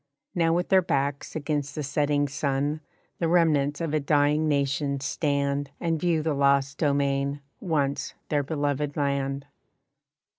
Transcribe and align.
Now 0.33 0.51
with 0.51 0.69
their 0.69 0.81
backs 0.81 1.35
against 1.35 1.75
the 1.75 1.83
setting 1.83 2.27
sun 2.27 2.81
The 3.19 3.27
remnants 3.27 3.79
of 3.81 3.93
a 3.93 3.99
dying 3.99 4.47
nation 4.47 4.99
stand 4.99 5.69
And 5.79 5.99
view 5.99 6.23
the 6.23 6.33
lost 6.33 6.79
domain, 6.79 7.39
once 7.59 8.15
their 8.29 8.41
beloved 8.41 8.97
land. 8.97 9.45